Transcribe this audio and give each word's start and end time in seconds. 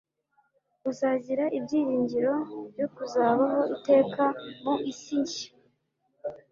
uzagira 0.89 1.45
ibyiringiro 1.57 2.33
byo 2.71 2.87
kuzabaho 2.95 3.59
iteka 3.75 4.23
mu 4.63 4.73
isi 4.91 5.15
nshya 5.23 5.49